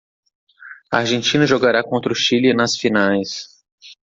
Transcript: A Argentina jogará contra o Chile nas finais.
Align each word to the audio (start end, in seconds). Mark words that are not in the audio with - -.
A 0.91 0.97
Argentina 0.97 1.45
jogará 1.45 1.83
contra 1.83 2.11
o 2.11 2.15
Chile 2.15 2.55
nas 2.55 2.75
finais. 2.75 3.45